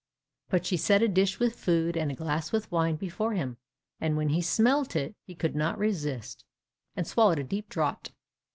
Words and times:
But 0.49 0.65
she 0.65 0.77
set 0.77 1.03
a 1.03 1.07
dish 1.07 1.37
with 1.37 1.55
food, 1.55 1.95
and 1.95 2.09
a 2.11 2.15
glass 2.15 2.51
with 2.51 2.71
wine 2.71 2.95
before 2.95 3.33
him, 3.35 3.57
and 3.99 4.17
when 4.17 4.29
he 4.29 4.41
smelt 4.41 4.95
it 4.95 5.15
he 5.27 5.35
could 5.35 5.55
not 5.55 5.77
resist, 5.77 6.43
and 6.95 7.05
swallowed 7.05 7.37
a 7.37 7.43
deep 7.43 7.69
draught. 7.69 8.11